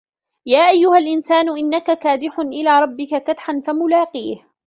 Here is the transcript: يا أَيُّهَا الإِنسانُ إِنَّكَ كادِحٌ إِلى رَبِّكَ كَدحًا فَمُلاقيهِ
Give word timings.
يا 0.45 0.69
أَيُّهَا 0.69 0.97
الإِنسانُ 0.97 1.49
إِنَّكَ 1.49 1.91
كادِحٌ 1.99 2.39
إِلى 2.39 2.79
رَبِّكَ 2.79 3.23
كَدحًا 3.27 3.61
فَمُلاقيهِ 3.65 4.45